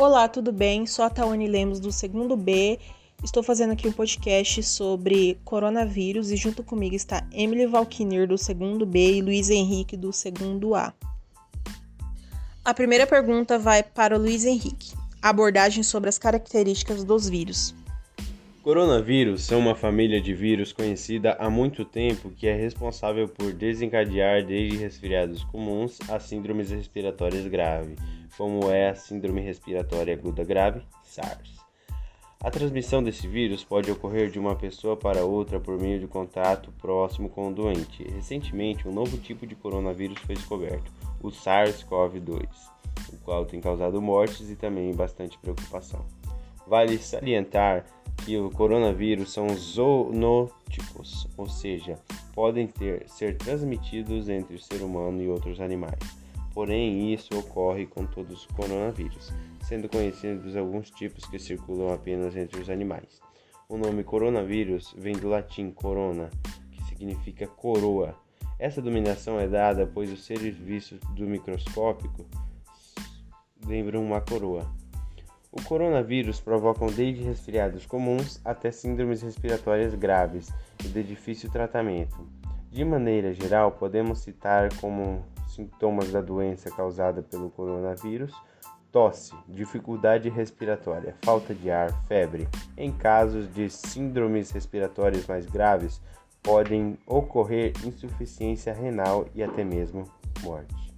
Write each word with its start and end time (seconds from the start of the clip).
Olá, 0.00 0.26
tudo 0.28 0.50
bem? 0.50 0.86
Sou 0.86 1.04
a 1.04 1.10
Tawane 1.10 1.46
Lemos 1.46 1.78
do 1.78 1.92
segundo 1.92 2.34
B. 2.34 2.78
Estou 3.22 3.42
fazendo 3.42 3.74
aqui 3.74 3.86
um 3.86 3.92
podcast 3.92 4.62
sobre 4.62 5.38
coronavírus 5.44 6.30
e 6.30 6.36
junto 6.36 6.64
comigo 6.64 6.96
está 6.96 7.22
Emily 7.30 7.66
Valquinir 7.66 8.26
do 8.26 8.38
segundo 8.38 8.86
B 8.86 9.16
e 9.16 9.20
Luiz 9.20 9.50
Henrique 9.50 9.98
do 9.98 10.10
segundo 10.10 10.74
A. 10.74 10.94
A 12.64 12.72
primeira 12.72 13.06
pergunta 13.06 13.58
vai 13.58 13.82
para 13.82 14.16
o 14.16 14.18
Luiz 14.18 14.46
Henrique. 14.46 14.94
Abordagem 15.20 15.82
sobre 15.82 16.08
as 16.08 16.16
características 16.16 17.04
dos 17.04 17.28
vírus. 17.28 17.74
Coronavírus 18.62 19.42
são 19.42 19.58
uma 19.58 19.74
família 19.74 20.18
de 20.18 20.32
vírus 20.32 20.72
conhecida 20.72 21.36
há 21.38 21.50
muito 21.50 21.84
tempo 21.84 22.30
que 22.30 22.46
é 22.46 22.56
responsável 22.56 23.28
por 23.28 23.52
desencadear 23.52 24.46
desde 24.46 24.78
resfriados 24.78 25.44
comuns 25.44 25.98
a 26.08 26.18
síndromes 26.18 26.70
respiratórias 26.70 27.46
graves, 27.46 27.98
como 28.36 28.70
é 28.70 28.90
a 28.90 28.94
Síndrome 28.94 29.40
Respiratória 29.40 30.14
Aguda 30.14 30.44
Grave, 30.44 30.82
SARS. 31.04 31.60
A 32.42 32.50
transmissão 32.50 33.02
desse 33.02 33.28
vírus 33.28 33.62
pode 33.62 33.90
ocorrer 33.90 34.30
de 34.30 34.38
uma 34.38 34.56
pessoa 34.56 34.96
para 34.96 35.24
outra 35.24 35.60
por 35.60 35.78
meio 35.78 36.00
de 36.00 36.06
contato 36.06 36.72
próximo 36.80 37.28
com 37.28 37.48
o 37.48 37.52
doente. 37.52 38.02
Recentemente, 38.04 38.88
um 38.88 38.92
novo 38.92 39.18
tipo 39.18 39.46
de 39.46 39.54
coronavírus 39.54 40.18
foi 40.20 40.34
descoberto, 40.34 40.90
o 41.22 41.28
SARS-CoV-2, 41.28 42.48
o 43.12 43.16
qual 43.18 43.44
tem 43.44 43.60
causado 43.60 44.00
mortes 44.00 44.48
e 44.48 44.56
também 44.56 44.94
bastante 44.94 45.36
preocupação. 45.36 46.06
Vale 46.66 46.96
salientar 46.96 47.84
que 48.24 48.38
o 48.38 48.50
coronavírus 48.50 49.32
são 49.32 49.48
zoonóticos, 49.50 51.26
ou 51.36 51.46
seja, 51.46 51.98
podem 52.34 52.66
ter, 52.66 53.06
ser 53.06 53.36
transmitidos 53.36 54.30
entre 54.30 54.56
o 54.56 54.58
ser 54.58 54.82
humano 54.82 55.22
e 55.22 55.28
outros 55.28 55.60
animais. 55.60 56.19
Porém, 56.52 57.12
isso 57.12 57.38
ocorre 57.38 57.86
com 57.86 58.04
todos 58.04 58.40
os 58.40 58.46
coronavírus, 58.46 59.32
sendo 59.62 59.88
conhecidos 59.88 60.56
alguns 60.56 60.90
tipos 60.90 61.24
que 61.26 61.38
circulam 61.38 61.92
apenas 61.92 62.36
entre 62.36 62.60
os 62.60 62.68
animais. 62.68 63.20
O 63.68 63.78
nome 63.78 64.02
coronavírus 64.02 64.92
vem 64.98 65.14
do 65.14 65.28
latim 65.28 65.70
corona, 65.70 66.28
que 66.72 66.82
significa 66.84 67.46
coroa. 67.46 68.16
Essa 68.58 68.82
dominação 68.82 69.38
é 69.38 69.46
dada 69.46 69.86
pois 69.86 70.12
os 70.12 70.24
seres 70.24 70.56
vistos 70.56 70.98
do 71.14 71.24
microscópico 71.26 72.26
lembram 73.64 74.04
uma 74.04 74.20
coroa. 74.20 74.68
O 75.52 75.62
coronavírus 75.62 76.40
provocam 76.40 76.88
desde 76.88 77.22
resfriados 77.22 77.86
comuns 77.86 78.40
até 78.44 78.70
síndromes 78.70 79.22
respiratórias 79.22 79.94
graves 79.94 80.52
e 80.84 80.88
de 80.88 81.02
difícil 81.02 81.50
tratamento. 81.50 82.39
De 82.70 82.84
maneira 82.84 83.32
geral, 83.34 83.72
podemos 83.72 84.20
citar 84.20 84.68
como 84.76 85.24
sintomas 85.48 86.10
da 86.12 86.20
doença 86.20 86.70
causada 86.70 87.20
pelo 87.22 87.50
coronavírus 87.50 88.32
tosse, 88.92 89.32
dificuldade 89.48 90.28
respiratória, 90.28 91.14
falta 91.22 91.54
de 91.54 91.70
ar, 91.70 91.92
febre. 92.06 92.48
Em 92.76 92.92
casos 92.92 93.52
de 93.52 93.70
síndromes 93.70 94.50
respiratórias 94.50 95.26
mais 95.26 95.46
graves, 95.46 96.00
podem 96.42 96.98
ocorrer 97.06 97.72
insuficiência 97.84 98.72
renal 98.72 99.26
e 99.34 99.42
até 99.42 99.64
mesmo 99.64 100.10
morte. 100.42 100.94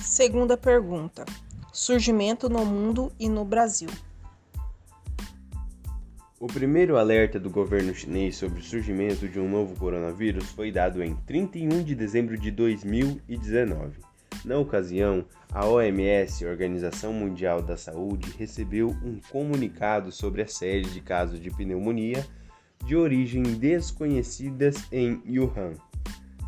Segunda 0.00 0.56
pergunta: 0.56 1.24
Surgimento 1.72 2.48
no 2.48 2.64
mundo 2.64 3.12
e 3.18 3.28
no 3.28 3.44
Brasil. 3.44 3.90
O 6.42 6.46
primeiro 6.46 6.96
alerta 6.96 7.38
do 7.38 7.50
governo 7.50 7.94
chinês 7.94 8.34
sobre 8.36 8.60
o 8.60 8.62
surgimento 8.62 9.28
de 9.28 9.38
um 9.38 9.46
novo 9.46 9.76
coronavírus 9.76 10.46
foi 10.52 10.72
dado 10.72 11.02
em 11.02 11.14
31 11.14 11.82
de 11.82 11.94
dezembro 11.94 12.34
de 12.38 12.50
2019. 12.50 13.98
Na 14.46 14.56
ocasião, 14.56 15.22
a 15.52 15.66
OMS, 15.66 16.46
Organização 16.46 17.12
Mundial 17.12 17.60
da 17.60 17.76
Saúde, 17.76 18.34
recebeu 18.38 18.88
um 19.04 19.20
comunicado 19.30 20.10
sobre 20.10 20.40
a 20.40 20.46
série 20.46 20.86
de 20.86 21.02
casos 21.02 21.38
de 21.38 21.50
pneumonia 21.50 22.26
de 22.86 22.96
origem 22.96 23.42
desconhecidas 23.42 24.76
em 24.90 25.20
Wuhan, 25.28 25.74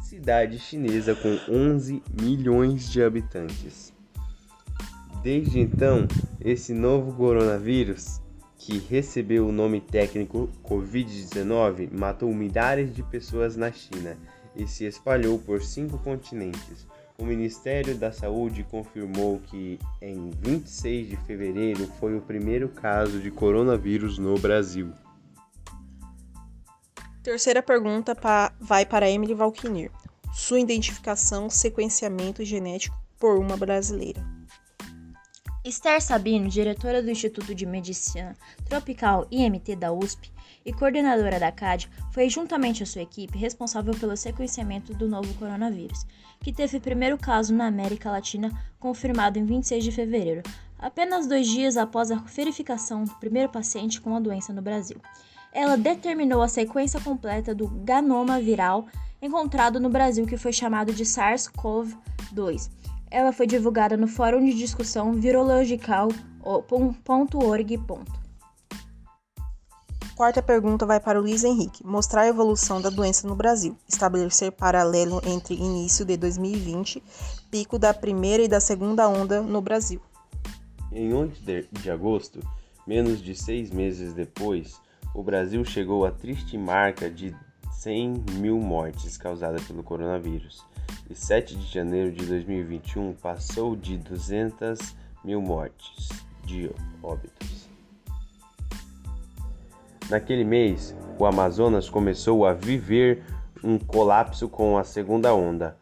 cidade 0.01 0.59
chinesa 0.59 1.15
com 1.15 1.39
11 1.53 2.03
milhões 2.19 2.91
de 2.91 3.03
habitantes. 3.03 3.93
Desde 5.23 5.61
então, 5.61 6.09
esse 6.41 6.73
novo 6.73 7.13
coronavírus, 7.13 8.23
que 8.65 8.79
recebeu 8.79 9.49
o 9.49 9.53
nome 9.53 9.81
técnico 9.81 10.49
Covid-19, 10.63 11.91
matou 11.91 12.33
milhares 12.33 12.95
de 12.95 13.03
pessoas 13.03 13.57
na 13.57 13.73
China 13.73 14.17
e 14.55 14.69
se 14.69 14.85
espalhou 14.85 15.37
por 15.37 15.61
cinco 15.63 15.99
continentes. 15.99 16.87
O 17.19 17.25
Ministério 17.25 17.97
da 17.97 18.13
Saúde 18.13 18.63
confirmou 18.63 19.41
que 19.41 19.81
em 20.01 20.31
26 20.41 21.09
de 21.09 21.17
fevereiro 21.17 21.89
foi 21.99 22.17
o 22.17 22.21
primeiro 22.21 22.69
caso 22.69 23.19
de 23.19 23.33
coronavírus 23.33 24.17
no 24.17 24.39
Brasil. 24.39 24.93
Terceira 27.21 27.63
pergunta 27.63 28.17
vai 28.61 28.87
para 28.87 29.11
Emily 29.11 29.35
Valquinir. 29.35 29.91
Sua 30.33 30.61
identificação, 30.61 31.51
sequenciamento 31.51 32.45
genético 32.45 32.97
por 33.19 33.39
uma 33.39 33.57
brasileira. 33.57 34.25
Esther 35.65 36.03
Sabino, 36.03 36.49
diretora 36.49 37.01
do 37.01 37.09
Instituto 37.09 37.55
de 37.55 37.65
Medicina 37.65 38.35
Tropical 38.69 39.29
IMT 39.31 39.77
da 39.77 39.93
USP 39.93 40.29
e 40.65 40.73
coordenadora 40.73 41.39
da 41.39 41.53
CAD, 41.53 41.89
foi 42.11 42.29
juntamente 42.29 42.83
a 42.83 42.87
sua 42.87 43.03
equipe 43.03 43.39
responsável 43.39 43.95
pelo 43.95 44.17
sequenciamento 44.17 44.93
do 44.93 45.07
novo 45.07 45.33
coronavírus, 45.35 46.05
que 46.41 46.53
teve 46.53 46.81
primeiro 46.81 47.17
caso 47.17 47.55
na 47.55 47.67
América 47.67 48.11
Latina 48.11 48.51
confirmado 48.81 49.39
em 49.39 49.45
26 49.45 49.85
de 49.85 49.93
fevereiro, 49.93 50.43
apenas 50.77 51.29
dois 51.29 51.47
dias 51.47 51.77
após 51.77 52.11
a 52.11 52.17
verificação 52.17 53.05
do 53.05 53.15
primeiro 53.15 53.49
paciente 53.49 54.01
com 54.01 54.17
a 54.17 54.21
doença 54.21 54.53
no 54.53 54.63
Brasil. 54.63 55.01
Ela 55.53 55.77
determinou 55.77 56.43
a 56.43 56.49
sequência 56.49 57.01
completa 57.01 57.55
do 57.55 57.69
ganoma 57.69 58.41
viral 58.41 58.89
encontrado 59.21 59.79
no 59.79 59.89
Brasil, 59.89 60.27
que 60.27 60.37
foi 60.37 60.53
chamado 60.53 60.93
de 60.93 61.05
SARS-CoV-2 61.05 62.69
ela 63.13 63.33
foi 63.33 63.47
divulgada 63.47 63.97
no 63.97 64.09
Fórum 64.09 64.43
de 64.43 64.55
Discussão 64.55 65.13
Virological.org. 65.13 67.81
Quarta 70.17 70.43
pergunta 70.43 70.87
vai 70.87 70.99
para 70.99 71.19
o 71.19 71.23
Luiz 71.23 71.45
Henrique. 71.45 71.87
Mostrar 71.87 72.23
a 72.23 72.29
evolução 72.29 72.81
da 72.81 72.89
doença 72.89 73.29
no 73.29 73.37
Brasil. 73.37 73.77
Estabelecer 73.87 74.53
paralelo 74.53 75.21
entre 75.27 75.55
início 75.55 76.07
de 76.07 76.17
2020, 76.17 77.03
pico 77.51 77.79
da 77.79 77.93
primeira 77.93 78.43
e 78.43 78.49
da 78.49 78.61
segunda 78.61 79.07
onda 79.07 79.43
no 79.43 79.61
Brasil. 79.61 80.01
Em 80.91 81.13
11 81.13 81.69
de 81.71 81.91
agosto, 81.91 82.41
menos 82.87 83.21
de 83.21 83.35
seis 83.35 83.71
meses 83.71 84.15
depois, 84.15 84.81
o 85.15 85.23
Brasil 85.23 85.63
chegou 85.67 86.07
à 86.07 86.11
triste 86.11 86.57
marca 86.57 87.11
de 87.11 87.37
100 87.83 88.25
mil 88.35 88.61
mortes 88.61 89.17
causadas 89.17 89.65
pelo 89.65 89.83
coronavírus 89.83 90.65
e 91.11 91.17
7 91.17 91.57
de 91.57 91.67
janeiro 91.67 92.13
de 92.13 92.25
2021 92.27 93.13
passou 93.15 93.75
de 93.75 93.97
200 93.99 94.95
mil 95.25 95.43
mortes 95.43 96.11
de 96.45 96.71
óbitos. 97.03 97.69
Naquele 100.09 100.45
mês, 100.45 100.95
o 101.19 101.27
Amazonas 101.27 101.91
começou 101.91 102.47
a 102.47 102.53
viver 102.53 103.25
um 103.65 103.77
colapso 103.81 104.49
com 104.49 104.79
a 104.79 104.85
segunda 104.85 105.35
onda, 105.35 105.77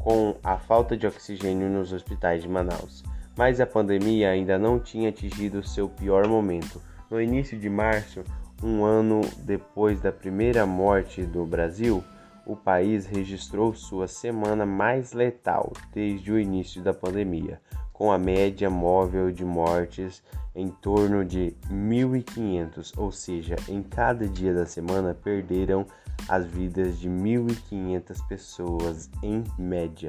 com 0.00 0.34
a 0.42 0.58
falta 0.58 0.96
de 0.96 1.06
oxigênio 1.06 1.70
nos 1.70 1.92
hospitais 1.92 2.42
de 2.42 2.48
Manaus. 2.48 3.04
Mas 3.36 3.60
a 3.60 3.66
pandemia 3.66 4.30
ainda 4.30 4.58
não 4.58 4.80
tinha 4.80 5.10
atingido 5.10 5.64
seu 5.64 5.88
pior 5.88 6.26
momento. 6.26 6.82
No 7.08 7.22
início 7.22 7.56
de 7.56 7.70
março, 7.70 8.24
um 8.62 8.84
ano 8.84 9.20
depois 9.38 10.00
da 10.00 10.10
primeira 10.10 10.66
morte 10.66 11.22
do 11.22 11.44
Brasil, 11.44 12.02
o 12.44 12.56
país 12.56 13.06
registrou 13.06 13.74
sua 13.74 14.08
semana 14.08 14.64
mais 14.64 15.12
letal 15.12 15.72
desde 15.92 16.32
o 16.32 16.38
início 16.38 16.82
da 16.82 16.94
pandemia, 16.94 17.60
com 17.92 18.10
a 18.10 18.18
média 18.18 18.70
móvel 18.70 19.30
de 19.30 19.44
mortes 19.44 20.22
em 20.54 20.68
torno 20.68 21.24
de 21.24 21.54
1.500, 21.70 22.92
ou 22.96 23.12
seja, 23.12 23.54
em 23.68 23.82
cada 23.82 24.26
dia 24.26 24.54
da 24.54 24.66
semana 24.66 25.14
perderam 25.14 25.86
as 26.28 26.46
vidas 26.46 26.98
de 26.98 27.08
1.500 27.08 28.26
pessoas 28.26 29.10
em 29.22 29.44
média. 29.58 30.08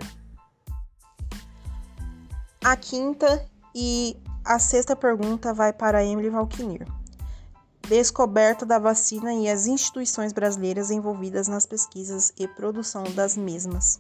A 2.64 2.76
quinta 2.76 3.46
e 3.76 4.18
a 4.44 4.60
sexta 4.60 4.96
pergunta 4.96 5.54
vai 5.54 5.72
para 5.72 6.04
Emily 6.04 6.30
Valquinir 6.30 6.86
descoberta 7.90 8.68
da 8.68 8.78
vacina 8.78 9.34
e 9.34 9.50
as 9.50 9.66
instituições 9.66 10.32
brasileiras 10.32 10.92
envolvidas 10.92 11.48
nas 11.48 11.66
pesquisas 11.66 12.32
e 12.38 12.48
produção 12.48 13.04
das 13.16 13.36
mesmas. 13.36 14.00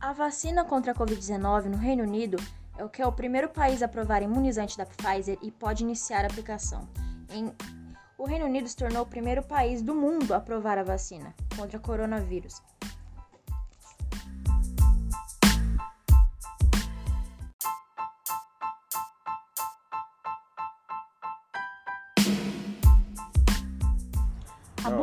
A 0.00 0.14
vacina 0.14 0.64
contra 0.64 0.92
a 0.92 0.94
Covid-19 0.94 1.66
no 1.66 1.76
Reino 1.76 2.02
Unido 2.02 2.38
é 2.78 2.82
o 2.82 2.88
que 2.88 3.02
é 3.02 3.06
o 3.06 3.12
primeiro 3.12 3.50
país 3.50 3.82
a 3.82 3.84
aprovar 3.84 4.22
imunizante 4.22 4.78
da 4.78 4.86
Pfizer 4.86 5.36
e 5.42 5.52
pode 5.52 5.84
iniciar 5.84 6.24
a 6.24 6.28
aplicação. 6.28 6.88
Em... 7.28 7.52
O 8.16 8.24
Reino 8.24 8.46
Unido 8.46 8.66
se 8.66 8.76
tornou 8.76 9.02
o 9.02 9.06
primeiro 9.06 9.42
país 9.42 9.82
do 9.82 9.94
mundo 9.94 10.32
a 10.32 10.38
aprovar 10.38 10.78
a 10.78 10.82
vacina 10.82 11.34
contra 11.54 11.78
coronavírus. 11.78 12.62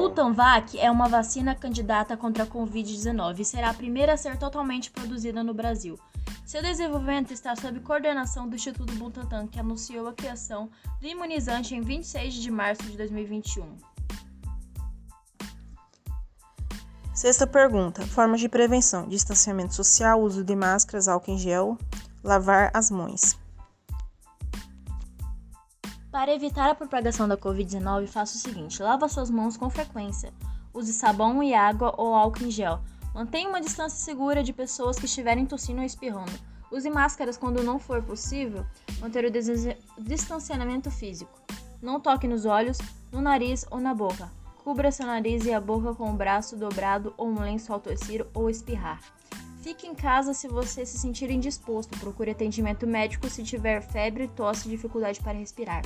Butanvac 0.07 0.79
é 0.79 0.89
uma 0.89 1.09
vacina 1.09 1.53
candidata 1.53 2.15
contra 2.15 2.45
a 2.45 2.47
Covid-19 2.47 3.39
e 3.39 3.45
será 3.45 3.71
a 3.71 3.73
primeira 3.73 4.13
a 4.13 4.17
ser 4.17 4.37
totalmente 4.37 4.89
produzida 4.89 5.43
no 5.43 5.53
Brasil. 5.53 5.99
Seu 6.45 6.61
desenvolvimento 6.61 7.33
está 7.33 7.53
sob 7.57 7.81
coordenação 7.81 8.47
do 8.47 8.55
Instituto 8.55 8.93
Butantan, 8.93 9.47
que 9.47 9.59
anunciou 9.59 10.07
a 10.07 10.13
criação 10.13 10.69
do 11.01 11.07
imunizante 11.07 11.75
em 11.75 11.81
26 11.81 12.35
de 12.35 12.49
março 12.49 12.83
de 12.83 12.95
2021. 12.95 13.75
Sexta 17.13 17.45
pergunta: 17.45 18.01
Formas 18.03 18.39
de 18.39 18.47
prevenção: 18.47 19.09
distanciamento 19.09 19.75
social, 19.75 20.21
uso 20.21 20.41
de 20.41 20.55
máscaras, 20.55 21.09
álcool 21.09 21.31
em 21.31 21.37
gel, 21.37 21.77
lavar 22.23 22.71
as 22.73 22.89
mãos. 22.89 23.37
Para 26.17 26.33
evitar 26.33 26.67
a 26.67 26.73
propagação 26.73 27.27
da 27.27 27.37
Covid-19, 27.37 28.07
faça 28.07 28.37
o 28.37 28.39
seguinte: 28.39 28.81
lava 28.81 29.07
suas 29.07 29.29
mãos 29.29 29.55
com 29.55 29.69
frequência. 29.69 30.33
Use 30.73 30.91
sabão 30.91 31.43
e 31.43 31.53
água 31.53 31.93
ou 31.95 32.11
álcool 32.15 32.45
em 32.45 32.49
gel. 32.49 32.79
Mantenha 33.13 33.47
uma 33.47 33.61
distância 33.61 33.99
segura 33.99 34.41
de 34.41 34.51
pessoas 34.51 34.97
que 34.97 35.05
estiverem 35.05 35.45
tossindo 35.45 35.79
ou 35.79 35.85
espirrando. 35.85 36.31
Use 36.71 36.89
máscaras 36.89 37.37
quando 37.37 37.61
não 37.61 37.77
for 37.77 38.01
possível 38.01 38.65
manter 38.99 39.25
o 39.25 40.01
distanciamento 40.01 40.89
físico. 40.89 41.39
Não 41.83 41.99
toque 41.99 42.27
nos 42.27 42.45
olhos, 42.45 42.79
no 43.11 43.21
nariz 43.21 43.63
ou 43.69 43.79
na 43.79 43.93
boca. 43.93 44.27
Cubra 44.63 44.91
seu 44.91 45.05
nariz 45.05 45.45
e 45.45 45.53
a 45.53 45.61
boca 45.61 45.93
com 45.93 46.09
o 46.09 46.17
braço 46.17 46.57
dobrado 46.57 47.13
ou 47.15 47.27
um 47.27 47.39
lenço 47.39 47.71
ao 47.71 47.79
tossir 47.79 48.25
ou 48.33 48.49
espirrar. 48.49 48.99
Fique 49.61 49.85
em 49.85 49.93
casa 49.93 50.33
se 50.33 50.47
você 50.47 50.83
se 50.83 50.97
sentir 50.97 51.29
indisposto. 51.29 51.95
Procure 51.99 52.31
atendimento 52.31 52.87
médico 52.87 53.29
se 53.29 53.43
tiver 53.43 53.81
febre, 53.81 54.27
tosse 54.29 54.67
e 54.67 54.71
dificuldade 54.71 55.19
para 55.19 55.37
respirar. 55.37 55.83